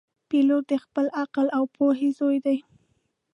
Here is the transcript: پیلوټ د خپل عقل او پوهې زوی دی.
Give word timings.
پیلوټ 0.29 0.63
د 0.71 0.73
خپل 0.83 1.05
عقل 1.21 1.45
او 1.57 1.63
پوهې 1.75 2.09
زوی 2.17 2.37
دی. 2.45 2.57